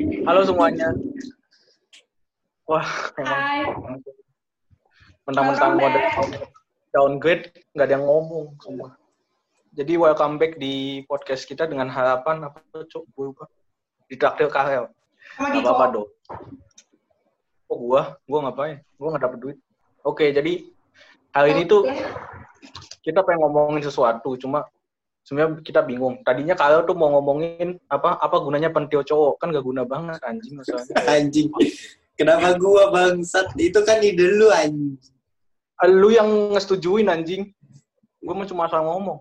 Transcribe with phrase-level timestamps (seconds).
[0.00, 0.88] Halo semuanya.
[2.64, 3.60] Wah, emang Hai.
[5.28, 6.00] mentang-mentang mode
[6.96, 8.96] downgrade nggak ada yang ngomong semua.
[9.76, 13.44] Jadi welcome back di podcast kita dengan harapan apa cok gue lupa
[14.08, 14.88] ditraktir Karel.
[15.36, 16.08] Gak apa-apa dong.
[17.68, 18.80] Oh gua, gua ngapain?
[18.96, 19.58] Gua nggak dapet duit.
[20.08, 20.72] Oke, jadi
[21.36, 21.84] hari ini tuh
[23.04, 24.64] kita pengen ngomongin sesuatu, cuma
[25.22, 26.18] sebenarnya kita bingung.
[26.26, 30.58] Tadinya Karel tuh mau ngomongin apa apa gunanya pentil cowok kan gak guna banget anjing
[30.58, 30.94] masalahnya.
[31.18, 31.48] Anjing.
[32.18, 33.56] Kenapa gua bangsat?
[33.56, 34.98] Itu kan ide lu anjing.
[35.88, 37.50] Lu yang ngesetujuin anjing.
[38.22, 39.18] Gue mah cuma asal ngomong.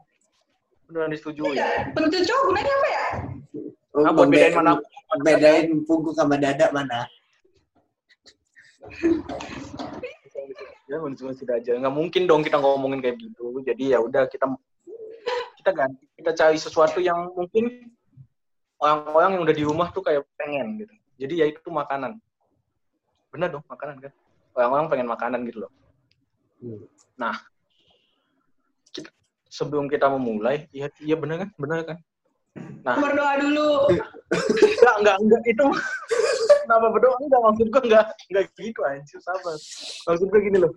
[0.85, 1.57] Beneran disetujuin.
[1.57, 3.07] Iya, Pentil cowok gunanya apa ya?
[3.91, 4.79] Oh, Nah, buat bedain mana
[5.19, 7.03] Bedain punggung sama dada mana?
[10.91, 11.75] ya cuma sudah aja.
[11.75, 13.63] Nggak mungkin dong kita ngomongin kayak gitu.
[13.65, 14.45] Jadi ya udah kita
[15.61, 16.05] kita ganti.
[16.17, 17.93] Kita cari sesuatu yang mungkin
[18.81, 20.93] orang-orang yang udah di rumah tuh kayak pengen gitu.
[21.21, 22.17] Jadi ya itu makanan.
[23.29, 24.11] Bener dong makanan kan.
[24.57, 25.71] Orang-orang pengen makanan gitu loh.
[26.59, 26.81] Hmm.
[27.15, 27.37] Nah,
[28.89, 29.13] kita,
[29.47, 31.49] sebelum kita memulai, iya iya bener kan?
[31.55, 31.97] Bener kan?
[32.81, 33.69] Nah, Berdoa dulu.
[34.81, 35.65] enggak enggak enggak itu
[36.65, 39.55] kenapa berdoa enggak maksud gue enggak enggak gitu anjir sabar
[40.07, 40.71] maksud gue gini loh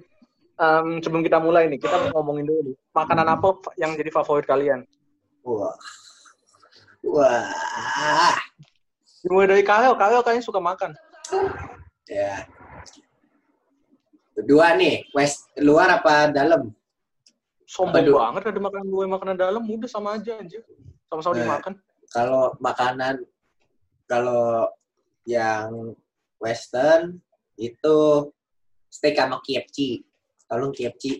[0.55, 2.77] Em, sebelum kita mulai nih kita mau ngomongin dulu nih.
[2.95, 4.87] makanan apa yang jadi favorit kalian
[5.43, 5.75] Wah.
[7.03, 7.51] Wah.
[9.21, 10.95] dimulai dari Karel Karel kayaknya suka makan
[12.05, 12.45] Ya.
[14.37, 16.69] Dua nih, west luar apa dalam?
[17.65, 18.21] sombong Aduh.
[18.21, 20.61] banget ada makanan luar makanan dalam udah sama aja anjir
[21.09, 21.43] sama-sama Eh.
[21.43, 21.75] dimakan
[22.13, 23.25] Kalau makanan
[24.05, 24.69] kalau
[25.25, 25.97] yang
[26.39, 27.19] western
[27.57, 28.29] itu
[28.87, 30.05] steak sama KFC.
[30.55, 31.19] Tolong KFC.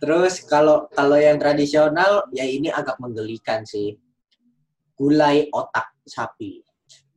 [0.00, 3.92] Terus kalau kalau yang tradisional ya ini agak menggelikan sih.
[4.96, 6.64] Gulai otak sapi.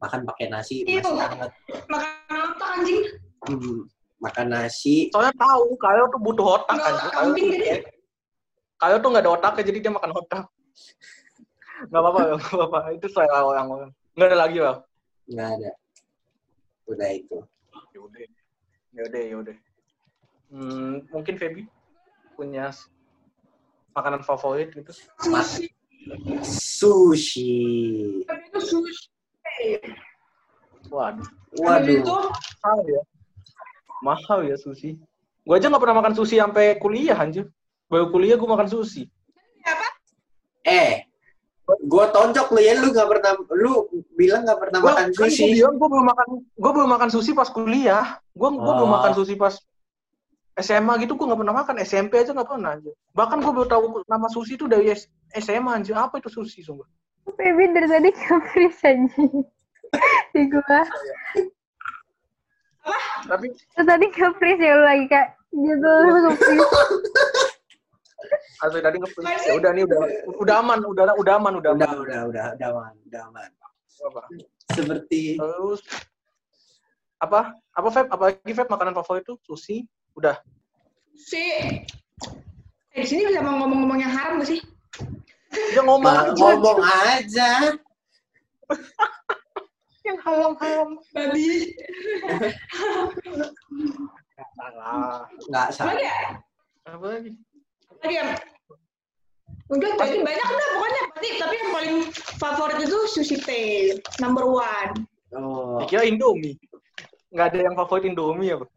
[0.03, 0.99] Makan pakai nasi Ew.
[0.99, 1.51] masih hangat.
[1.87, 3.01] Makanan apa anjing?
[3.47, 3.87] Hmm,
[4.19, 7.79] makan nasi soalnya tahu Karel tuh butuh otak anjir Karel kambing tuh, jadi.
[8.75, 10.45] Karel tuh nggak ada otaknya jadi dia makan otak
[11.93, 14.77] nggak apa-apa nggak apa-apa itu selera orang-orang nggak ada lagi lah
[15.29, 15.71] nggak ada.
[16.85, 17.37] Udah itu.
[17.97, 18.21] Yaudah,
[18.93, 19.57] yaudah, yaudah.
[20.47, 21.63] Hmm, mungkin Feby
[22.35, 22.69] punya
[23.91, 24.91] makanan favorit gitu.
[25.27, 25.71] Mas- Sushi.
[26.45, 27.53] Sushi.
[28.23, 29.09] Tapi itu sushi.
[30.85, 31.25] Waduh,
[31.65, 32.29] Habis itu Waduh.
[32.61, 33.01] mahal ya.
[34.03, 35.01] Mahal ya sushi.
[35.41, 37.49] Gue aja nggak pernah makan sushi sampai kuliah anjir.
[37.89, 39.09] Baru kuliah gue makan sushi.
[39.65, 39.87] apa?
[40.61, 41.09] Eh,
[41.65, 43.73] gue tonjok lu ya, lu nggak pernah, lu
[44.13, 45.57] bilang nggak pernah Gua, makan kan sushi.
[45.57, 48.21] bilang gue belum makan, gue belum makan sushi pas kuliah.
[48.37, 48.95] Gue gue belum Oh.
[49.01, 49.57] makan sushi pas
[50.55, 51.75] SMA gitu gue nggak pernah makan.
[51.83, 52.95] SMP aja nggak pernah anjir.
[53.11, 54.87] Bahkan gue baru tahu nama sushi itu dari
[55.35, 55.99] SMA anjir.
[55.99, 56.87] Apa itu sushi sumpah?
[57.35, 59.19] Baby dari tadi nge-freeze aja
[60.31, 60.81] di gua.
[63.25, 65.91] Tapi Terus tadi nge-freeze ya lu lagi kayak gitu
[66.23, 66.69] nge-freeze.
[68.63, 69.09] Asli tadi nge
[69.51, 69.99] ya udah nih udah
[70.39, 73.49] udah aman udah udah aman udah aman Udah, udah, udah, udah aman, udah aman.
[74.05, 74.21] apa
[74.71, 75.81] Seperti terus
[77.19, 80.35] apa apa Feb apalagi Feb makanan favorit itu sushi udah
[81.15, 81.43] Si
[82.95, 84.61] Eh, di sini bisa mau ngomong-ngomong yang haram gak sih?
[85.51, 87.75] dia ngomong ngomong aja.
[90.07, 91.75] yang halam halam Babi.
[94.55, 95.91] salah Nggak Apa salah.
[95.91, 96.17] lagi ya?
[96.85, 97.29] apa lagi
[97.99, 98.25] Lagi ya?
[99.65, 101.01] Udah, tadi banyak dah pokoknya.
[101.17, 101.95] Tapi, tapi yang paling
[102.37, 103.97] favorit itu sushi tei.
[104.21, 105.09] Number one.
[105.33, 106.55] Oh, dikira Indomie
[107.33, 108.69] nggak ada yang favorit Indomie apa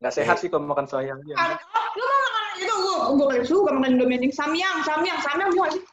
[0.00, 3.46] nggak sehat sih kalau makan sayang Ah, oh, lu mau makan itu gue gue paling
[3.46, 5.84] suka makan indomie anjing samyang samyang samyang bukan sih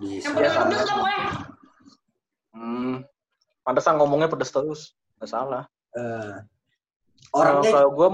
[0.00, 0.24] bisa.
[0.28, 1.20] yang pedas-pedas lah pokoknya.
[2.52, 2.96] Hmm.
[3.62, 4.98] Pantesan ngomongnya pedes terus.
[5.20, 5.64] Nggak salah.
[5.94, 6.36] Eh,
[7.30, 8.08] kalau orangnya, kalau gue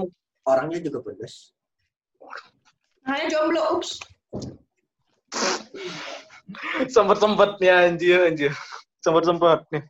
[0.45, 1.51] orangnya juga pedas.
[3.09, 3.97] hanya jomblo ups.
[6.93, 8.53] Sempet sempetnya anjir anjir.
[9.01, 9.83] Sempet sempet nih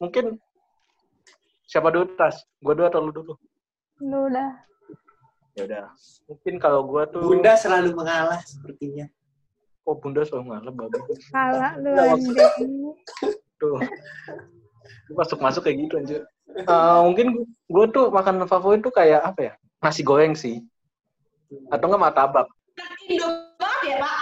[0.00, 0.40] mungkin
[1.68, 2.40] siapa dulu tas?
[2.58, 3.32] Gue dulu atau lu dulu
[4.00, 4.50] Lu udah.
[5.52, 5.84] ya udah.
[6.26, 9.06] Mungkin kalau gue tuh Bunda selalu mengalah sepertinya.
[9.82, 10.98] oh bunda selalu ngalah babi
[11.32, 12.94] Kalah lu anjing.
[13.58, 13.76] tuh.
[15.10, 16.22] Masuk masuk kayak gitu anjir.
[16.50, 19.52] Eh, mungkin gue tuh makanan favorit tuh kayak apa ya?
[19.82, 20.62] Nasi goreng sih.
[21.68, 22.46] Atau enggak martabak.
[22.78, 23.26] Kan indo
[23.58, 24.18] banget ya pak?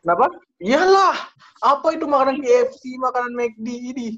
[0.00, 0.26] Kenapa?
[0.58, 1.16] Iyalah.
[1.58, 4.08] Apa itu makanan KFC makanan McD ini?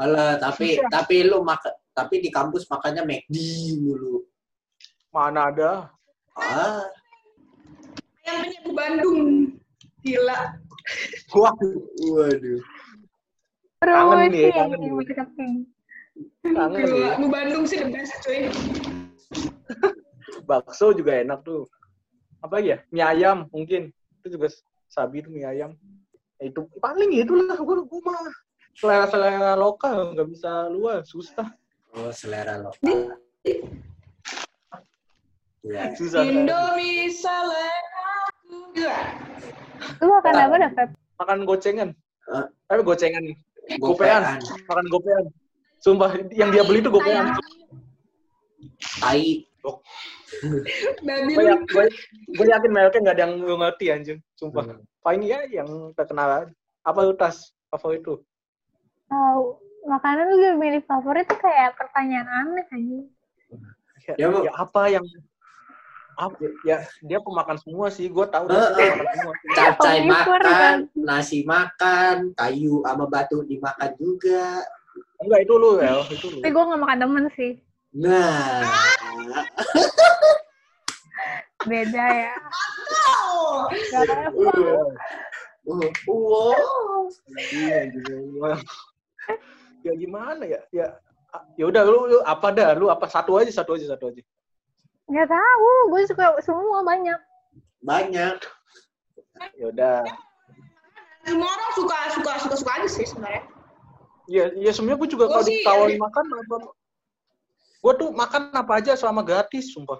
[0.00, 0.88] Alah, tapi Susah.
[0.88, 3.36] tapi lu makan tapi di kampus makannya McD
[3.82, 4.22] mulu.
[5.10, 5.72] mana ada
[6.38, 6.86] Ah,
[8.24, 9.20] yang penyebu Bandung
[10.00, 10.54] gila
[11.36, 11.52] wah
[12.14, 12.60] waduh.
[13.80, 14.90] Kangen nih, kangen nih.
[16.44, 17.16] Kangen nih.
[17.16, 18.48] Mu Bandung sih the best cuy.
[20.48, 21.64] Bakso juga enak tuh.
[22.44, 22.80] Apa ya?
[22.92, 23.88] Mie ayam mungkin.
[24.20, 24.52] Itu juga
[24.88, 25.72] sabi tuh mie ayam.
[26.40, 28.20] Ya, itu paling itulah gue gue mah
[28.76, 31.48] selera selera lokal nggak bisa luas susah
[31.92, 33.18] Oh, selera lokal.
[35.60, 35.92] Iya.
[35.92, 38.80] susah Indomie seleraku.
[40.00, 40.90] Lu makan apa dah, Feb?
[41.20, 41.90] makan gocengan
[42.30, 42.46] Eh.
[42.64, 43.20] tapi gocengan
[43.76, 44.22] Gopean.
[44.22, 44.22] gopean
[44.64, 45.24] makan gopean
[45.76, 47.36] sumpah yang dia beli tuh gopean
[49.02, 49.44] Tai.
[51.04, 51.60] Babi gue lu.
[51.68, 51.84] gue
[52.32, 54.80] gue yakin mereka nggak ada yang ngerti anjing sumpah Hmm.
[55.00, 56.48] paling ya yang terkenal
[56.80, 58.24] apa lu tas favorit tuh
[59.04, 59.58] Tahu.
[59.80, 63.04] Makanan lu milih favorit tuh kayak pertanyaan aneh anjing.
[64.06, 65.04] ya, Ya, ya apa yang
[66.14, 68.90] apa ya dia pemakan semua sih gue tahu dia Eh, eh.
[68.92, 70.76] pemakan semua Capcay makan, kan?
[70.94, 74.60] nasi makan, kayu sama batu dimakan juga.
[75.16, 77.52] enggak itu lu ya itu lu Tapi gue gak makan temen sih.
[77.92, 78.64] Nah,
[81.62, 82.34] Beda ya.
[83.30, 83.68] Oh.
[83.68, 84.52] Gak apa.
[85.68, 87.04] uh, wow.
[89.80, 90.86] Iya ya gimana ya ya
[91.56, 94.22] ya udah lu, lu apa dah lu apa satu aja satu aja satu aja
[95.10, 95.70] Gak tahu.
[95.90, 97.18] Gue suka semua banyak.
[97.82, 98.38] Banyak.
[99.58, 100.06] ya udah
[101.26, 103.42] Semua orang suka suka suka suka aja sih sebenarnya.
[104.30, 106.04] ya ya sebenarnya gue juga kalau ditawarin ya.
[106.06, 106.56] makan apa
[107.80, 109.98] gue tuh makan apa aja selama gratis sumpah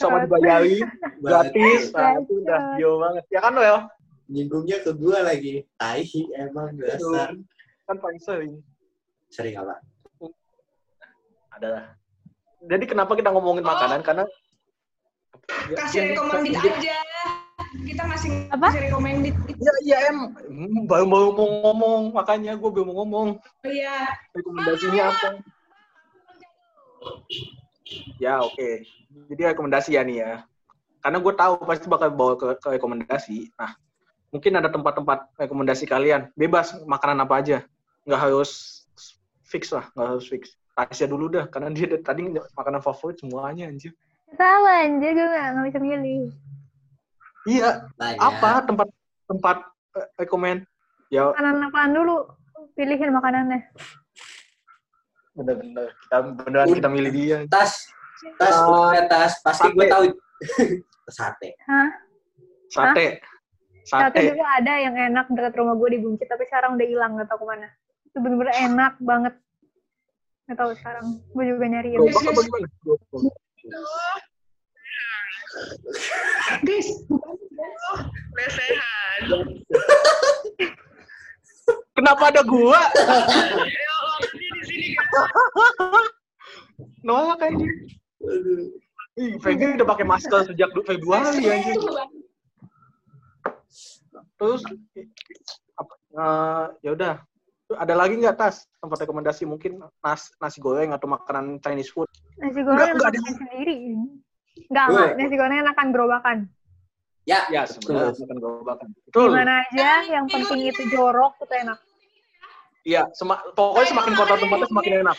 [0.00, 0.80] sama dibayari
[1.20, 3.78] gratis nah, itu udah jauh banget ya kan Noel
[4.30, 5.66] Nyinggungnya ke gua lagi.
[5.74, 6.06] Tai
[6.38, 7.34] emang dasar.
[7.90, 8.52] Kan paling sering
[9.26, 9.74] Sering apa?
[11.50, 11.98] adalah
[12.62, 13.70] jadi kenapa kita ngomongin Oh.
[13.74, 14.24] makanan karena
[15.50, 16.98] Kasih yang- aja.
[17.70, 18.66] Kita ngasih Apa?
[18.70, 19.34] kasih recommended.
[19.58, 23.28] Ya, iya em, Hmm, baru baru mau ngomong, makanya gue belum mau ngomong.
[23.62, 24.10] Iya.
[24.34, 25.28] Rekomendasinya apa?
[28.18, 28.70] Ya oke,
[29.32, 30.32] jadi rekomendasi ya nih ya.
[31.00, 33.50] Karena gue tahu pasti bakal bawa ke, ke rekomendasi.
[33.56, 33.72] Nah,
[34.30, 36.28] mungkin ada tempat-tempat rekomendasi kalian.
[36.36, 37.58] Bebas makanan apa aja,
[38.04, 38.82] nggak harus
[39.44, 40.56] fix lah, nggak harus fix.
[40.76, 42.22] Tasya dulu dah, karena dia dari tadi
[42.56, 43.92] makanan favorit semuanya anjir.
[44.32, 46.30] Tahu anjir gue gak, gak bisa milih.
[47.44, 48.20] Iya, Banyak.
[48.20, 48.88] apa tempat
[49.26, 49.56] tempat
[49.98, 50.64] eh, rekomend?
[51.10, 52.16] Ya Makanan apaan dulu?
[52.78, 53.60] Pilihin makanannya.
[55.30, 57.38] bener-bener kita beneran kita milih dia.
[57.48, 57.88] Tas.
[58.36, 59.32] Tas, gua tas.
[59.40, 59.92] Pasti gue sate.
[59.92, 60.04] tahu.
[61.16, 61.48] Sate.
[61.66, 61.88] Hah?
[62.70, 63.06] Sate.
[63.82, 64.30] Satu Sate.
[64.30, 67.42] dulu ada yang enak dekat rumah gue di Buncit, tapi sekarang udah hilang, gak tau
[67.42, 67.68] ke mana.
[68.10, 69.34] Itu bener-bener enak banget.
[70.50, 71.22] Gak tau sekarang.
[71.30, 72.66] Gue juga nyari yang Gerobak apa gimana?
[76.66, 79.20] Guys, udah sehat.
[81.94, 82.80] Kenapa ada gua?
[82.98, 86.10] Ayo, lo di sini guys.
[87.06, 87.46] Nolak.
[87.46, 88.74] Aduh.
[89.18, 91.78] Ih, Feby udah pakai masker sejak Februari anjing.
[94.38, 94.62] Terus
[95.76, 97.14] apa, eh, ya udah.
[97.70, 102.10] Ada lagi nggak tas tempat rekomendasi mungkin nas, nasi goreng atau makanan Chinese food?
[102.36, 103.76] nasi Enggak, goreng enggak enakan sendiri.
[104.66, 105.10] Enggak, Gue- enggak.
[105.16, 106.38] Nasi goreng enakan gerobakan.
[107.22, 108.86] Ya, Ya sebenarnya bukan gerobakan.
[109.06, 109.28] Betul.
[109.30, 111.78] Gimana aja, yang penting itu jorok, itu enak.
[112.80, 115.16] Iya, sema- pokoknya semakin kotor tempatnya semakin enak.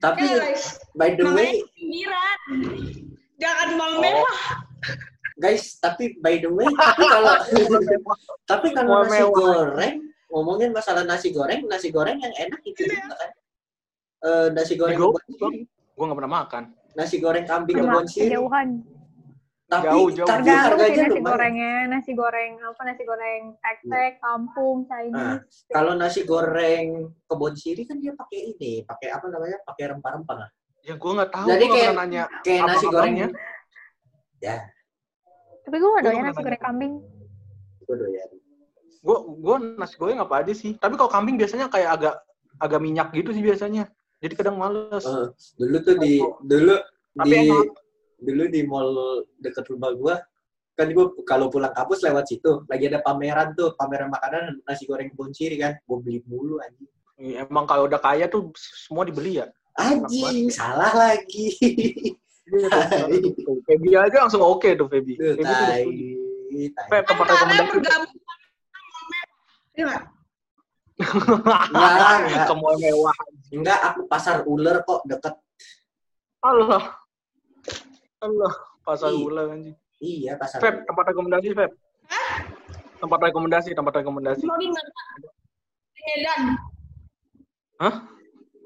[0.00, 0.22] Tapi
[0.96, 1.62] by the way.
[3.38, 4.00] Jangan mal Oh.
[4.00, 4.38] mewah.
[5.42, 7.32] Guys, tapi by the way, tapi kalau
[8.50, 9.34] tapi kalau nasi mewah.
[9.34, 9.94] goreng,
[10.28, 13.30] ngomongin masalah nasi goreng, nasi goreng yang enak itu juga kan.
[14.22, 15.60] Eh, nasi goreng Gue kebon siri.
[15.66, 16.64] gue nggak pernah makan.
[16.92, 18.30] nasi goreng kambing kebon siri.
[18.30, 18.68] kejauhan.
[19.64, 20.28] Tapi Jauh, jauh.
[20.28, 21.24] tapi sih harganya nasi lumayan.
[21.26, 21.74] gorengnya.
[21.88, 25.56] Nasi goreng, apa nasi goreng tek-tek, kampung, Nah, Chinese.
[25.66, 26.86] kalau nasi goreng
[27.24, 29.58] kebon siri kan dia pakai ini, pakai apa namanya?
[29.62, 30.34] Pakai rempah-rempah.
[30.36, 30.50] nggak?
[30.82, 31.46] Ya gue nggak tahu.
[31.48, 32.22] Jadi kayak- nanya.
[32.42, 33.28] Kayak Apa nasi goreng abangnya?
[34.38, 34.56] ya,
[35.62, 36.92] Tapi gue gak Gua doyan nasi goreng kambing.
[37.82, 38.28] gue doyan.
[39.00, 40.74] Gue gue nasi goreng apa aja sih.
[40.74, 42.14] Tapi kalau kambing biasanya kayak agak
[42.58, 43.86] agak minyak gitu sih biasanya.
[44.18, 45.02] Jadi kadang males.
[45.02, 45.26] Eh,
[45.56, 46.74] dulu tuh di dulu
[47.12, 47.66] Tapi di enak.
[48.18, 48.90] dulu di mall
[49.36, 50.14] deket rumah gua
[50.72, 55.10] kan gua kalau pulang kampus lewat situ lagi ada pameran tuh pameran makanan nasi goreng
[55.30, 56.88] siri kan gua beli mulu anjing
[57.18, 59.46] Iya, Emang kalau udah kaya tuh semua dibeli ya.
[59.74, 61.52] anjing salah lagi
[63.66, 65.14] Feby aja langsung oke tuh Feby.
[65.14, 65.68] Duh, Feby tuh udah
[66.84, 67.70] tai tempat rekomendasi.
[67.70, 68.12] bergabung.
[69.72, 70.02] Iya nggak?
[71.72, 72.46] Enggak, enggak.
[72.46, 73.16] Ke mall mewah.
[73.48, 75.34] enggak aku pasar ular kok deket
[76.40, 76.82] Allah.
[78.18, 78.52] Allah.
[78.82, 79.22] Pasar Iya.
[79.22, 79.76] ular anjing.
[79.96, 81.72] iya pasar Feb, tempat rekomendasi Feb.
[82.98, 84.44] tempat rekomendasi, tempat rekomendasi.
[84.44, 84.58] Mau?
[84.58, 84.68] Di
[85.96, 86.42] Medan.
[87.78, 87.94] Hah?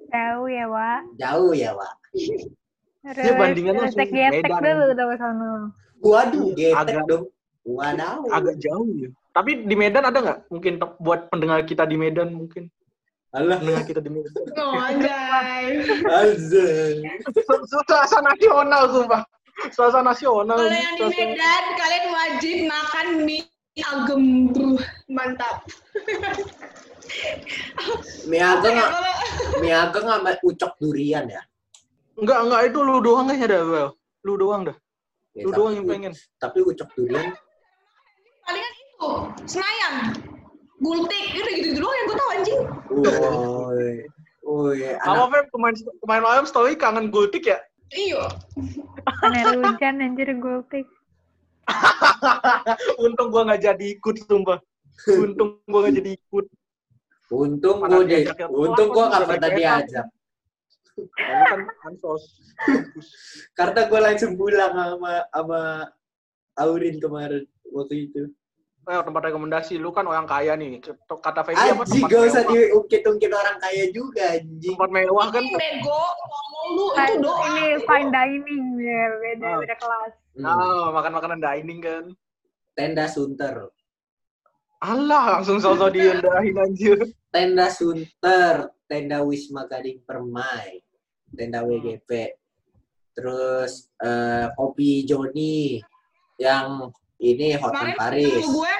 [0.06, 1.00] Jauh ya, Wak.
[1.16, 1.92] Jauh ya, Wak.
[3.06, 4.62] Terus, bandingannya langsung getek Medan.
[4.62, 5.50] dulu tuh ke sono.
[6.02, 7.24] Waduh, getek Agak- dong.
[7.66, 8.18] Wadaw.
[8.30, 9.10] Agak jauh ya.
[9.30, 10.38] Tapi di Medan ada nggak?
[10.48, 12.70] Mungkin buat pendengar kita di Medan mungkin.
[13.34, 14.32] Alah, Pendengar kita di Medan.
[14.56, 15.82] Oh, anjay.
[16.06, 16.96] azan.
[17.34, 19.22] Su- Suasana nasional, sumpah.
[19.70, 20.56] Suasana nasional.
[20.56, 23.44] Kalau yang di Medan, kalian wajib makan mie
[23.76, 24.22] agem.
[25.10, 25.56] Mantap.
[28.26, 28.76] Mie ageng,
[29.60, 31.42] mie ageng sama ucok durian ya.
[32.16, 33.88] Enggak, enggak itu lu doang aja dah, Bel.
[34.24, 34.76] Lu doang dah.
[35.36, 36.12] Ya, Lu tapi- doang yang pengen.
[36.40, 37.36] Tapi ucok durian,
[38.46, 39.10] palingan itu
[39.44, 39.94] Senayan
[40.76, 42.60] Gultik itu gitu doang yang gue tahu anjing
[42.92, 43.90] woi,
[44.44, 47.58] woi, Apa Feb kemarin kemarin malam story kangen gultik ya?
[47.96, 48.20] iyo
[49.24, 50.84] Kan air hujan anjir gultik.
[53.04, 54.58] Untung gua nggak jadi ikut, sumpah.
[55.10, 56.46] Untung gua nggak jadi ikut.
[57.26, 60.06] untung gue deh, diajak yang untung gue gak kan pernah diajak.
[60.96, 62.24] Ini kan ansos.
[63.52, 65.60] Karena gue langsung pulang sama sama
[66.56, 68.32] Aurin kemarin waktu itu.
[68.86, 70.78] Eh, tempat rekomendasi lu kan orang kaya nih.
[71.10, 74.78] Kata Febi apa Anjing, tempat gak usah diungkit-ungkit orang kaya juga, anjing.
[74.78, 75.42] Tempat mewah kan.
[75.42, 79.58] Ini bego ngomong lu itu doang ini fine dining ya, beda Ah.
[79.58, 80.12] beda kelas.
[80.38, 80.46] Hmm.
[80.46, 82.04] Ah, makan makanan dining kan.
[82.78, 83.74] Tenda Sunter.
[84.78, 87.00] Allah, langsung sosok diendahin anjir.
[87.34, 90.78] Tenda Sunter, tenda Wisma Gading Permai,
[91.34, 92.10] tenda WGP.
[93.16, 95.80] Terus eh, kopi Joni
[96.36, 98.44] yang ini Hotel kemarin Paris.
[98.44, 98.74] gue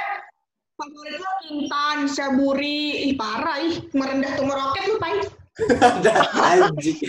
[0.77, 5.25] favorit lo Kintan, Saburi, ih parah ih merendah tuh meroket lu pai
[5.57, 6.15] Ada
[6.53, 7.01] anjing.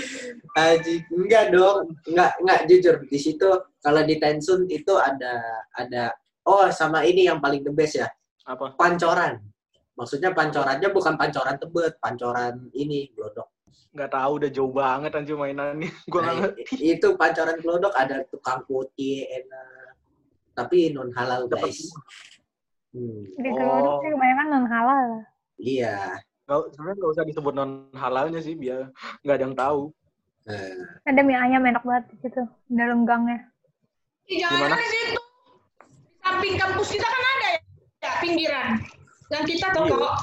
[0.55, 1.03] Anjing.
[1.11, 1.99] Enggak dong.
[2.07, 3.49] Enggak, enggak jujur di situ
[3.83, 6.15] kalau di Tensun itu ada ada
[6.47, 8.07] oh sama ini yang paling the best ya.
[8.47, 8.71] Apa?
[8.79, 9.43] Pancoran.
[9.99, 13.56] Maksudnya pancorannya bukan pancoran tebet, pancoran ini glodok.
[13.89, 15.89] Nggak tahu udah jauh banget anjir mainannya.
[16.11, 16.63] Gua Nah, ngerti.
[16.87, 19.93] itu pancoran glodok ada tukang putih enak.
[20.53, 21.89] Tapi non halal Dapat guys.
[22.91, 23.53] Hmm, Di Oh.
[23.53, 25.07] Gelodok sih kebanyakan non halal.
[25.57, 26.17] iya.
[26.45, 28.87] Nggak, sebenarnya nggak usah disebut non halalnya sih biar
[29.21, 29.81] nggak ada yang tahu.
[30.43, 32.27] Nah, Ada mie ayam enak banget di
[32.71, 33.51] dalam gangnya.
[34.25, 34.75] Jangan Gimana?
[34.75, 35.19] di situ di
[36.21, 37.57] samping kampus kita kan ada ya,
[37.99, 38.67] ya pinggiran
[39.27, 39.95] yang kita tuh Iya.
[39.97, 40.15] kok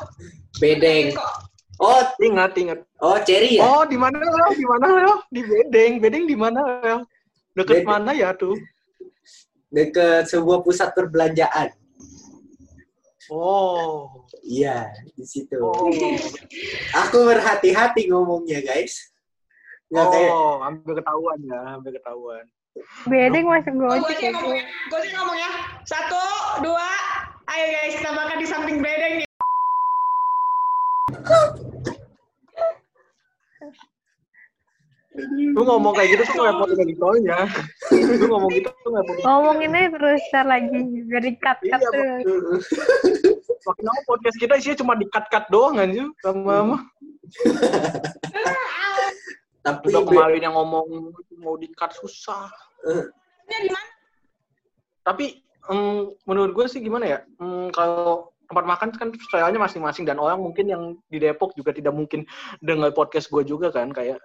[0.56, 1.06] bedeng.
[1.12, 1.32] kok
[1.74, 2.78] Oh, Ingat, ingat.
[3.02, 3.66] oh cherry ya?
[3.66, 4.46] Oh, di mana lo?
[4.54, 5.14] Di mana lo?
[5.26, 5.98] Di Bedeng.
[5.98, 6.96] Bedeng di mana lo?
[7.52, 7.88] Deket Bedeng.
[7.90, 8.54] mana ya tuh?
[9.68, 11.74] Deket sebuah pusat perbelanjaan.
[13.26, 14.22] Oh.
[14.44, 15.56] Iya, di situ.
[15.58, 15.88] Oh.
[16.94, 19.10] Aku berhati-hati ngomongnya, guys.
[19.90, 22.44] Nggak kayak Oh, hampir ketahuan ya, hampir ketahuan.
[23.06, 24.32] Bedeng masuk Oh, gue gojek sih ya.
[24.34, 24.64] ngomong ya.
[25.00, 25.50] Sih ngomong ya.
[25.86, 26.22] Satu,
[26.60, 26.90] dua.
[27.46, 29.28] Ayo guys, kita makan di samping bedeng nih.
[35.54, 37.38] Lu ngomong kayak gitu tuh ngerepotin editornya.
[37.94, 39.22] Lu ngomong gitu tuh ngerepotin.
[39.22, 42.58] Ngomonginnya terus ntar lagi biar di cut cut Iya, tuh.
[43.64, 46.04] Makin lama podcast kita isinya cuma di-cut-cut doang anjir.
[46.20, 46.84] Lama-lama.
[49.64, 51.56] tapi Udah kemarin yang ngomong mau
[51.96, 52.52] susah.
[53.48, 53.92] Di mana?
[55.04, 55.40] Tapi
[55.72, 57.18] em, menurut gue sih gimana ya?
[57.72, 62.28] Kalau tempat makan kan stylenya masing-masing dan orang mungkin yang di Depok juga tidak mungkin
[62.60, 64.20] dengar podcast gue juga kan kayak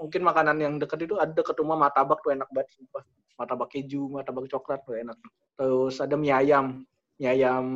[0.00, 3.04] mungkin makanan yang deket itu ada deket rumah martabak tuh enak banget sumpah.
[3.36, 5.16] Martabak keju, martabak coklat tuh enak.
[5.60, 6.82] Terus ada mie ayam,
[7.20, 7.66] mie ayam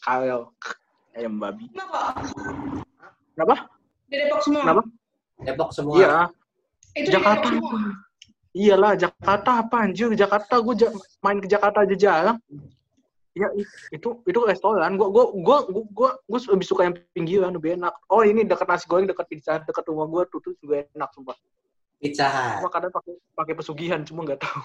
[0.00, 0.48] karel,
[1.12, 1.68] ayam babi.
[1.68, 2.00] Kenapa?
[3.36, 3.54] Kenapa?
[4.08, 4.62] Di Depok semua.
[4.64, 4.82] Kenapa?
[5.44, 5.94] Depok semua.
[6.00, 6.12] Iya,
[6.96, 7.46] Itu Jakarta.
[7.48, 7.92] di Depok semua.
[8.54, 10.08] iyalah Jakarta apa anjir?
[10.14, 10.74] Jakarta gue
[11.20, 12.38] main ke Jakarta aja jarang.
[13.34, 14.94] Ya i- itu itu restoran.
[14.94, 17.90] Gua gua gua gua gua, gua lebih suka yang pinggiran lebih enak.
[18.06, 21.34] Oh ini dekat nasi goreng dekat pizza dekat rumah gua tuh tuh juga enak sumpah.
[21.98, 22.62] Pizza Hut.
[22.62, 24.62] Gua kadang pakai pakai pesugihan cuma nggak tahu.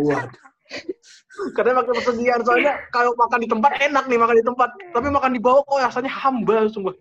[0.00, 0.48] Waduh.
[1.56, 5.30] Kadang pakai pesugihan soalnya kalau makan di tempat enak nih makan di tempat, tapi makan
[5.34, 6.94] di bawah kok rasanya hamba sumpah.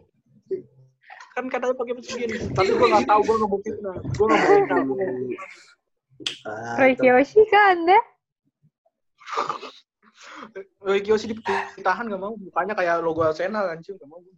[1.37, 3.95] Kan katanya pakai pesugihan, tapi gua nggak tahu gua nggak mau fitnah.
[4.17, 4.79] Gua nggak mau fitnah.
[4.79, 5.47] gua nggak mau fitnah.
[6.49, 7.99] Ah, Roy Kiyoshi kan anda?
[11.03, 11.31] Kiyoshi
[11.77, 14.19] ditahan nggak mau, mukanya kayak logo Arsenal anjing nggak mau.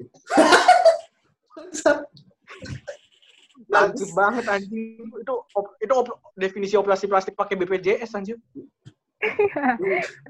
[3.72, 5.00] Bagus banget anjing.
[5.22, 8.40] Itu op- itu op- definisi operasi plastik pakai BPJS anjing.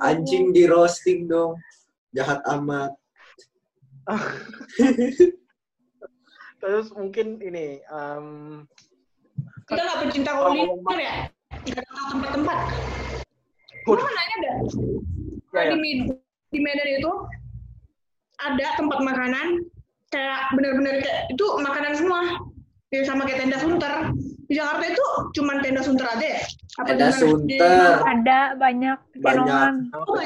[0.04, 1.58] Anjing di roasting dong.
[2.12, 2.92] Jahat amat.
[6.62, 8.26] Terus mungkin ini em,
[9.66, 11.16] Kita nggak pecinta kuliner ya?
[11.66, 12.58] Nggak tahu tempat-tempat.
[13.82, 14.58] Gue nanya dah.
[15.52, 15.72] Ya, ya.
[15.72, 16.20] Di Mid-
[16.52, 17.12] di Medan itu
[18.42, 19.48] ada tempat makanan
[20.12, 22.22] kayak bener-bener kayak itu makanan semua.
[22.92, 24.12] Ya sama kayak tenda sunter.
[24.52, 25.06] Di Jakarta itu
[25.40, 26.40] cuman tenda sunter aja ya?
[26.84, 28.04] Tenda sunter.
[28.04, 29.74] Ada banyak cenongan.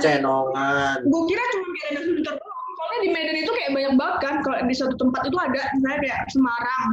[0.02, 0.98] Cenongan.
[1.06, 2.66] Gue kira cuma kayak tenda sunter doang.
[2.76, 4.36] Soalnya di Medan itu kayak banyak banget kan.
[4.42, 6.86] Kalau di suatu tempat itu ada, misalnya kayak Semarang.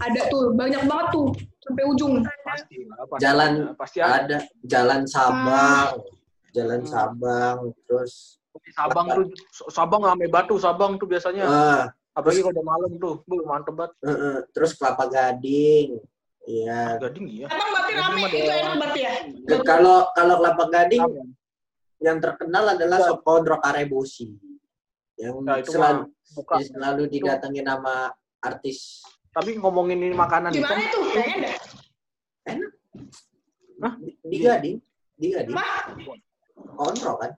[0.00, 1.28] Ada tuh, banyak banget tuh.
[1.60, 2.12] Sampai ujung.
[2.48, 3.72] Pasti, pasti Jalan ada.
[3.76, 4.16] pasti ada.
[4.16, 6.00] Ada Jalan Sabang.
[6.52, 7.72] Jalan Sabang.
[7.82, 8.36] Terus
[8.70, 9.24] Sabang tuh,
[9.68, 11.44] Sabang rame batu, Sabang tuh biasanya.
[11.44, 11.82] ah,
[12.12, 13.92] Apalagi kalau udah malam tuh, bu mantep banget.
[14.04, 15.96] eh, eh, terus Kelapa Gading.
[16.44, 17.00] Iya.
[17.00, 17.46] Gading iya.
[17.48, 19.12] Emang berarti rame, itu enak berarti ya?
[19.48, 21.28] Ke- Kalau kalau Kelapa Gading Sabang.
[21.98, 23.10] yang terkenal adalah Enggak.
[23.10, 24.28] sop kondro karebosi.
[25.16, 26.56] Yang Nah, itu selalu mah bukan.
[26.60, 29.00] selalu didatengin nama artis.
[29.30, 31.00] Tapi ngomongin ini makanan Gimana kan, itu?
[31.08, 31.56] Pengen dah.
[33.96, 34.76] Di, di Gading,
[35.16, 35.56] di Gading.
[36.76, 37.32] Kondro kan?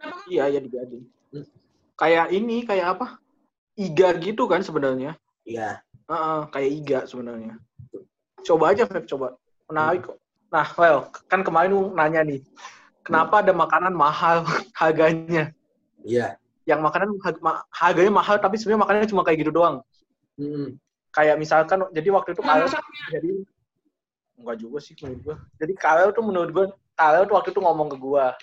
[0.00, 0.20] Kenapa?
[0.32, 1.04] iya ya di Gading.
[1.32, 1.46] Hmm.
[2.00, 3.06] Kayak ini, kayak apa?
[3.76, 5.16] Iga gitu kan sebenarnya.
[5.44, 5.84] Iya.
[6.08, 7.54] Heeh, kayak iga sebenarnya.
[8.42, 9.36] Coba aja, Feb, coba.
[9.68, 10.16] Menarik kok.
[10.50, 12.42] Nah, well, kan kemarin lu nanya nih,
[13.06, 14.42] kenapa ada makanan mahal
[14.80, 15.54] harganya?
[16.02, 16.34] Iya.
[16.66, 19.84] Yang makanan ha- ma- harganya mahal, tapi sebenarnya makanannya cuma kayak gitu doang.
[20.40, 20.74] Mm-mm.
[21.14, 22.70] Kayak misalkan, jadi waktu itu Nah, Karel,
[23.10, 23.30] jadi
[24.40, 25.36] enggak juga sih menurut gua.
[25.60, 26.66] Jadi Karel tuh menurut gua,
[27.00, 28.36] Karel tuh waktu itu ngomong ke gua,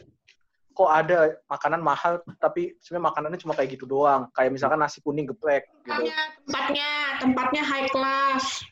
[0.73, 4.25] kok ada makanan mahal, tapi sebenarnya makanannya cuma kayak gitu doang.
[4.33, 5.93] Kayak misalkan nasi kuning geprek gitu.
[5.93, 6.89] Tempatnya, tempatnya,
[7.21, 8.65] tempatnya high class.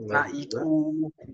[0.00, 1.24] Nah Enggak itu juga.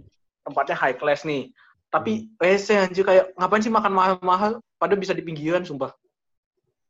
[0.42, 1.54] tempatnya high class nih.
[1.90, 4.52] Tapi WC anjir kayak ngapain sih makan mahal-mahal?
[4.78, 5.94] Padahal bisa di pinggiran sumpah.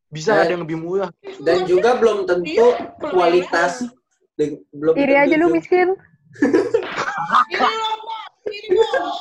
[0.08, 1.08] Bisa Eh, ada yang lebih murah.
[1.44, 3.84] Dan juga belum tentu Iya, kualitas
[4.37, 5.92] de- belum Iri aja lu miskin.
[7.48, 8.33] Ini loh, Bos.
[8.48, 9.16] Ini, Bos.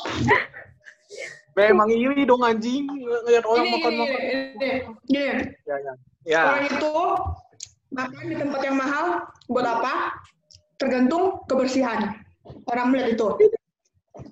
[1.58, 4.20] Memang iri dong anjing ngeliat orang Gini, makan gini, makan.
[4.20, 4.70] gini,
[5.10, 5.24] gini.
[5.66, 5.92] Ya, ya.
[6.28, 6.92] Ya, Orang itu
[7.90, 9.04] makan di tempat yang mahal
[9.48, 10.14] buat apa?
[10.76, 12.16] Tergantung kebersihan.
[12.70, 13.26] Orang melihat itu.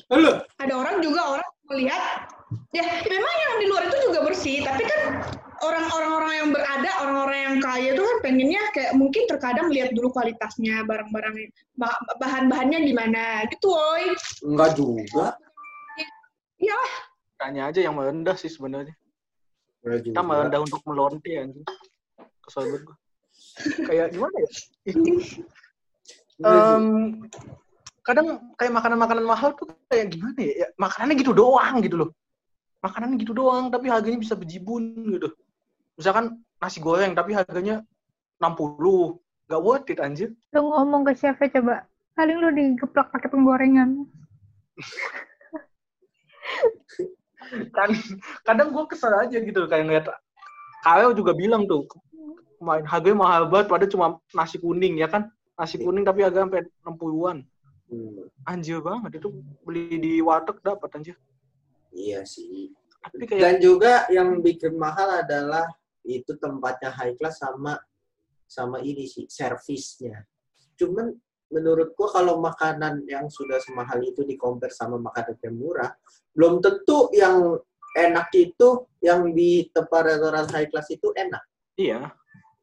[0.08, 0.44] Halo.
[0.60, 2.28] Ada orang juga orang melihat
[2.72, 5.20] ya memang yang di luar itu juga bersih, tapi kan
[5.60, 10.80] orang-orang yang berada, orang-orang yang kaya itu kan pengennya kayak mungkin terkadang lihat dulu kualitasnya
[10.88, 11.34] barang-barang
[11.76, 14.16] bah- bahan-bahannya gimana gitu, woy.
[14.48, 15.36] Enggak juga.
[16.58, 16.78] Ya,
[17.38, 18.92] tanya aja yang merendah sih sebenarnya.
[19.80, 20.02] Juga.
[20.02, 21.64] Kita merendah untuk melonte anjing.
[22.42, 22.96] Kesel banget gua.
[23.86, 24.50] Kayak gimana ya?
[26.38, 27.18] Em,
[28.06, 30.54] kadang kayak makanan-makanan mahal tuh kayak gimana ya?
[30.66, 30.68] ya?
[30.78, 32.10] Makanannya gitu doang gitu loh.
[32.78, 35.34] Makanannya gitu doang, tapi harganya bisa bejibun gitu.
[35.98, 37.82] Misalkan nasi goreng, tapi harganya
[38.38, 39.18] 60.
[39.50, 40.30] Gak worth it, anjir.
[40.54, 41.76] Lu ngomong ke chefnya coba.
[42.14, 44.06] Paling lu digeplak pakai penggorengan.
[47.70, 47.94] Kan,
[48.42, 50.06] kadang gue kesel aja gitu, kayak ngeliat
[50.82, 51.86] Karel juga bilang tuh,
[52.58, 55.30] main harganya mahal banget, padahal cuma nasi kuning, ya kan?
[55.58, 57.38] Nasi kuning tapi harga sampai 60-an.
[57.88, 59.32] Hmm, Anjir banget, itu
[59.64, 61.16] beli di warteg dapat anjir.
[61.94, 62.68] iya sih.
[63.00, 65.64] Tapi kayak Dan juga yang bikin mahal adalah
[66.04, 67.78] itu tempatnya high class sama
[68.48, 70.24] sama ini sih servisnya.
[70.76, 71.16] Cuman
[71.48, 75.90] menurut gua kalau makanan yang sudah semahal itu di compare sama makanan yang murah,
[76.36, 77.56] belum tentu yang
[77.96, 81.40] enak itu yang di tempat restoran high class itu enak.
[81.80, 82.12] iya,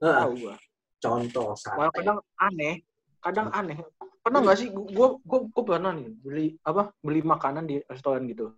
[0.02, 0.56] Heeh, tahu gua.
[1.02, 1.90] contoh sate.
[1.98, 2.76] kadang aneh,
[3.22, 3.78] kadang aneh.
[4.26, 8.58] Pernah nggak sih, gue gue gue pernah nih beli apa beli makanan di restoran gitu.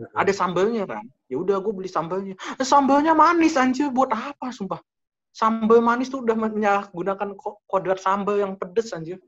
[0.00, 0.08] Heeh.
[0.16, 2.32] Ada sambalnya kan, ya udah gue beli sambalnya.
[2.56, 4.80] Eh, Sambalnya manis anjir, buat apa sumpah?
[5.34, 9.20] Sambal manis tuh udah menyalahgunakan ko- kodrat sambal yang pedes anjir.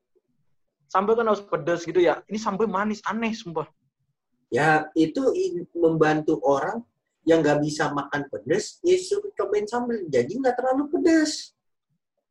[0.90, 2.18] Sambal kan harus pedes gitu ya.
[2.26, 3.70] Ini sambal manis aneh sumpah.
[4.50, 5.22] Ya itu
[5.78, 6.82] membantu orang
[7.22, 9.94] yang nggak bisa makan pedas, ya suruh cobain sambal.
[10.10, 11.54] Jadi nggak terlalu pedas.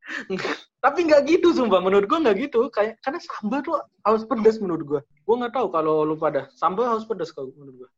[0.84, 2.68] Tapi nggak gitu sumpah, menurut gue nggak gitu.
[2.68, 5.02] Kayak karena sambal tuh harus pedes menurut gue.
[5.24, 7.90] Gue nggak tahu kalau lu pada sambal harus pedes kalau menurut gue.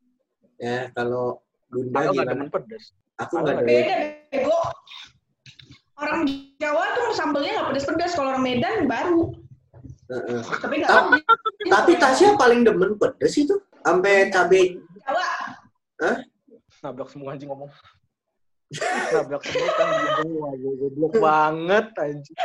[0.62, 2.34] Ya kalau Bunda Kalau nggak gimana?
[2.38, 2.84] demen pedes.
[3.18, 3.96] Aku nggak beda
[4.30, 4.60] bego.
[5.98, 6.22] Orang
[6.58, 9.34] Jawa tuh sambelnya nggak pedas-pedas, kalau orang Medan baru.
[10.12, 11.24] Tapi nggak Tapi-.
[11.72, 13.56] Tapi Tasya paling demen pedes itu.
[13.82, 14.76] Sampai cabai.
[15.02, 15.30] Jawa.
[16.82, 17.72] Nabrak semua anjing ngomong.
[19.14, 19.88] Nabrak semua kan
[20.20, 20.50] semua.
[20.58, 22.38] Gue goblok banget anjing.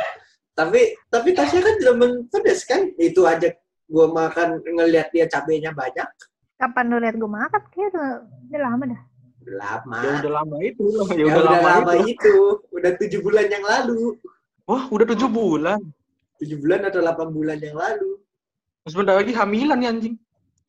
[0.57, 2.89] Tapi tapi Tasya kan demen pedes kan?
[2.97, 3.51] Itu aja
[3.87, 6.07] gua makan ngelihat dia cabenya banyak.
[6.57, 7.61] Kapan lu lihat gue makan?
[7.69, 8.09] Kayaknya udah,
[8.49, 9.01] udah lama dah.
[9.47, 9.97] Lama.
[10.01, 10.83] Ya udah lama itu.
[10.89, 12.09] Ya, Ya udah, lama, itu.
[12.17, 12.35] itu.
[12.73, 14.17] Udah tujuh bulan yang lalu.
[14.67, 15.79] Wah udah tujuh bulan.
[16.37, 18.21] Tujuh bulan atau delapan bulan yang lalu.
[18.87, 20.15] Sebentar lagi hamilan ya anjing.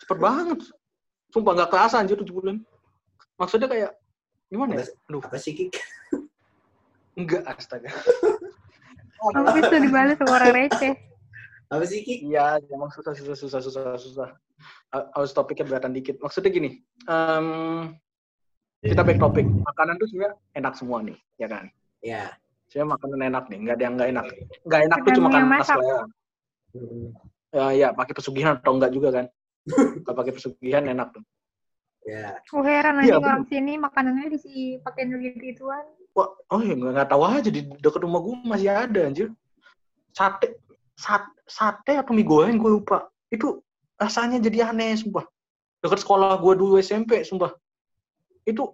[0.00, 0.60] Cepet banget.
[1.30, 2.56] Sumpah nggak kerasa anjir tujuh bulan.
[3.38, 3.92] Maksudnya kayak
[4.48, 4.84] Gimana ya?
[5.12, 5.76] Aduh, Apa sih Kik?
[7.20, 7.92] enggak astaga.
[9.36, 10.94] Habis tuh dibalas sama orang receh.
[11.68, 12.32] Apa sih Kik?
[12.32, 14.28] Iya, emang susah, susah, susah, susah, susah.
[14.88, 16.16] Ha- Harus topiknya beratan dikit.
[16.24, 17.46] Maksudnya gini, em,
[18.80, 19.44] kita back topik.
[19.44, 21.68] Makanan tuh sebenarnya enak semua nih, ya kan?
[22.00, 22.32] Ya.
[22.68, 24.24] Sebenarnya makanan enak nih, nggak ada yang nggak enak.
[24.68, 25.76] Nggak enak tuh cuma masak.
[25.80, 26.02] selera.
[26.76, 27.06] Hmm.
[27.48, 29.26] Ya, ya, pakai pesugihan atau enggak juga kan?
[30.04, 31.24] Kalau pakai pesugihan enak tuh.
[32.04, 32.40] Ya.
[32.44, 35.84] Gue heran anjing orang sini makanannya disi pakai gitu-gituan.
[36.16, 39.28] Wah, oh ya nggak nggak tahu aja di dekat rumah gue masih ada anjir.
[40.16, 40.56] Sate,
[40.96, 43.12] sate, sate atau mie goreng gue lupa.
[43.28, 43.60] Itu
[44.00, 45.28] rasanya jadi aneh, sumpah.
[45.84, 47.52] Dekat sekolah gue dulu SMP, sumpah.
[48.48, 48.72] Itu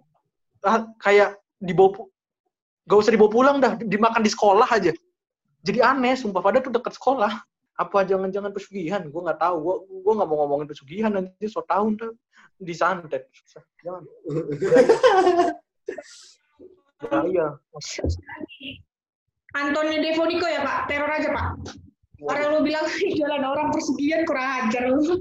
[0.63, 2.11] ah, kayak dibawa, pu-
[2.85, 4.93] gak usah dibawa pulang dah, dimakan di sekolah aja.
[5.65, 6.41] Jadi aneh, sumpah.
[6.45, 7.33] Padahal tuh dekat sekolah.
[7.75, 9.03] Apa jangan-jangan pesugihan?
[9.09, 9.57] Gue nggak tahu.
[9.59, 12.15] Gue gue nggak mau ngomongin pesugihan nanti so tahun tuh
[12.61, 13.27] disantet.
[13.83, 14.05] Jangan.
[17.03, 17.59] Bahaya.
[19.55, 21.47] Antonio Devonico ya Pak, teror aja Pak.
[22.23, 22.85] Orang lu bilang
[23.19, 25.19] jalan orang persegian kurang ajar lu.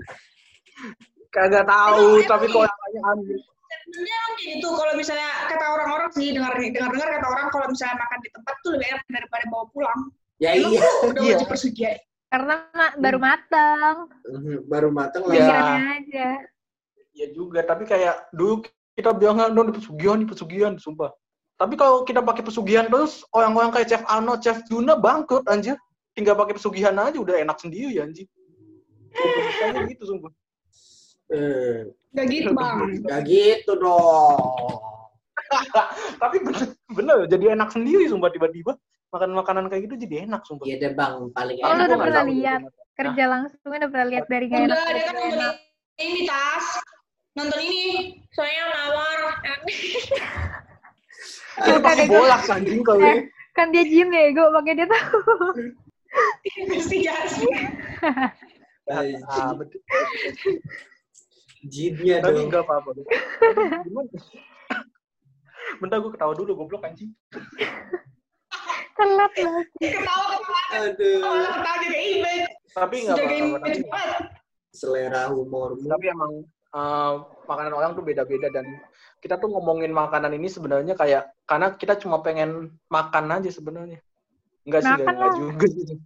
[1.34, 3.38] Kagak tahu, tapi kok namanya ambil.
[3.84, 8.18] Sebenarnya gitu kalau misalnya kata orang-orang sih dengar dengar dengar kata orang kalau misalnya makan
[8.24, 10.00] di tempat tuh lebih enak daripada bawa pulang.
[10.40, 10.80] Ya Emang iya.
[11.04, 11.36] udah Iya.
[11.44, 11.96] wajib.
[12.26, 13.96] Karena ma- baru matang.
[14.26, 15.30] Mhm, Baru matang Iya.
[15.30, 15.38] lah.
[15.38, 16.28] Pikirannya aja.
[17.14, 18.66] Ya juga, tapi kayak dulu
[18.98, 21.14] kita bilang kan di pesugihan, di pesugihan, sumpah.
[21.54, 25.78] Tapi kalau kita pakai pesugihan terus, orang-orang kayak Chef Ano, Chef Juna bangkrut anjir.
[26.14, 28.26] Tinggal pakai pesugihan aja udah enak sendiri anjir.
[29.14, 30.34] Kayak gitu sumpah.
[31.32, 33.00] Eh, Gak gitu bang.
[33.04, 34.80] Gak gitu dong.
[36.22, 36.62] tapi bener,
[36.94, 38.76] bener, jadi enak sendiri sumpah tiba-tiba.
[39.10, 40.66] Makan makanan kayak gitu jadi enak sumpah.
[40.66, 41.78] Iya deh bang, paling Oh, lu enak.
[41.78, 42.60] udah Gua nggak pernah lihat?
[42.94, 44.74] Kerja langsung udah pernah lihat dari gak enak.
[44.74, 45.52] Udah dia kan nonton
[45.98, 46.66] ini tas.
[47.34, 47.82] Nonton ini.
[48.34, 49.18] Soalnya mawar.
[51.54, 53.18] Kita pakai bolak anjing kalau Eh,
[53.54, 55.18] kan dia gym ya, gue pakai dia tahu.
[56.58, 57.46] Investigasi.
[59.30, 59.80] Ah, betul.
[61.64, 62.46] Jinnya Tapi dong.
[62.48, 62.88] enggak apa-apa.
[63.84, 64.10] Gimana?
[65.80, 67.10] Bentar gue ketawa dulu, goblok anjing.
[68.94, 69.62] Telat lah.
[69.80, 70.62] Ketawa ketawa.
[70.86, 71.18] Aduh.
[71.18, 72.52] Ketawa ketawa jaga image.
[72.74, 73.58] Tapi enggak Jaga apa-apa.
[73.64, 73.80] Tapi.
[74.74, 75.86] Selera humormu.
[75.86, 76.32] tapi emang
[76.74, 77.12] eh,
[77.46, 78.66] makanan orang tuh beda-beda dan
[79.22, 84.02] kita tuh ngomongin makanan ini sebenarnya kayak karena kita cuma pengen makan aja sebenarnya.
[84.66, 85.98] Enggak sih, enggak, enggak juga sih.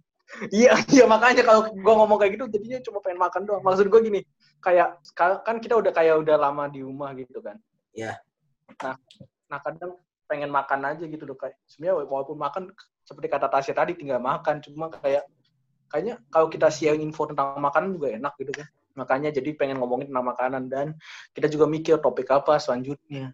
[0.53, 3.65] Iya, iya makanya kalau gua ngomong kayak gitu jadinya cuma pengen makan doang.
[3.65, 4.21] Maksud gua gini,
[4.59, 7.55] kayak kan kita udah kayak udah lama di rumah gitu kan.
[7.95, 8.19] Iya.
[8.83, 8.95] Nah,
[9.49, 9.97] nah kadang
[10.29, 11.57] pengen makan aja gitu loh kayak.
[11.65, 12.63] Sebenarnya walaupun makan
[13.01, 14.61] seperti kata Tasya tadi tinggal makan.
[14.61, 15.25] Cuma kayak
[15.89, 18.67] kayaknya kalau kita share info tentang makanan juga enak gitu kan.
[18.99, 20.63] Makanya jadi pengen ngomongin tentang makanan.
[20.67, 20.87] Dan
[21.33, 23.31] kita juga mikir topik apa selanjutnya.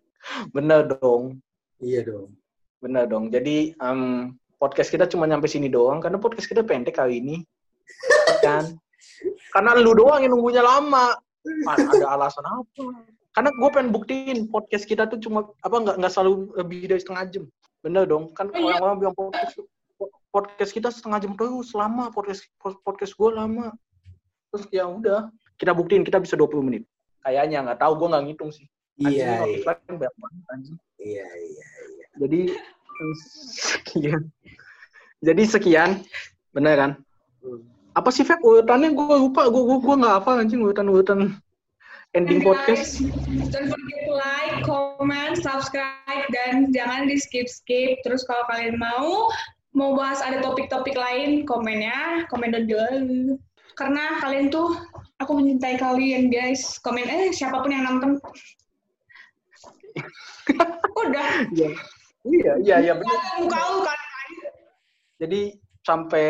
[0.53, 1.41] Bener dong.
[1.81, 2.31] Iya dong.
[2.75, 3.33] bener dong.
[3.33, 4.29] Jadi em,
[4.61, 5.97] podcast kita cuma nyampe sini doang.
[5.99, 7.41] Karena podcast kita pendek kali ini.
[8.45, 8.77] Kan
[9.55, 11.15] karena lu doang yang nunggunya lama
[11.69, 12.83] Ah, ada alasan apa
[13.31, 17.23] karena gue pengen buktiin podcast kita tuh cuma apa nggak nggak selalu lebih dari setengah
[17.29, 17.43] jam
[17.85, 18.81] bener dong kan Oh, iya.
[18.81, 19.53] orang-orang bilang podcast
[20.33, 22.49] podcast kita setengah jam terus lama podcast
[22.81, 23.77] podcast gue lama
[24.49, 25.29] terus ya udah
[25.61, 26.83] kita buktiin kita bisa 20 menit
[27.21, 28.65] kayaknya nggak tahu gue nggak ngitung sih
[28.97, 29.31] Iya, iya.
[29.43, 30.77] notif banyak banget, anjing.
[30.97, 31.65] Iya, iya.
[32.17, 32.39] jadi
[33.69, 34.21] sekian
[35.21, 35.89] jadi sekian
[36.51, 36.91] bener kan
[37.45, 37.61] Hmm.
[37.95, 41.19] Apa sih Feb urutannya gue lupa gue gue gue nggak apa anjing urutan urutan
[42.15, 47.99] ending And podcast guys, Don't forget to like, comment, subscribe, dan jangan di skip skip.
[48.07, 49.27] Terus kalau kalian mau
[49.75, 53.35] mau bahas ada topik-topik lain, komennya komen down below.
[53.75, 54.71] Karena kalian tuh
[55.19, 56.79] aku mencintai kalian guys.
[56.79, 58.15] Komen eh siapa pun yang nonton.
[60.95, 61.51] Udah.
[61.51, 61.71] iya
[62.23, 63.99] iya iya iya Muka lu kan.
[65.19, 66.27] jadi sampai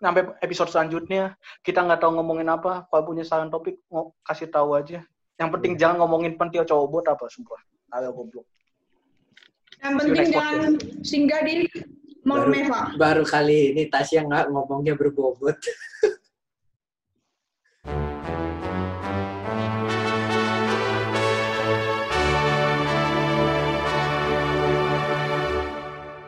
[0.00, 4.74] sampai episode selanjutnya kita nggak tahu ngomongin apa kalau punya saran topik ngo- kasih tahu
[4.74, 5.04] aja.
[5.36, 7.60] Yang penting jangan ngomongin pentil cowok bot apa sumpah.
[7.96, 8.48] Ayo goblok.
[9.80, 10.72] Yang penting jangan
[11.04, 11.64] singgah di
[12.20, 12.80] Mount Baru, Meva.
[13.00, 15.56] baru kali ini Tasya nggak ngomongnya berbobot.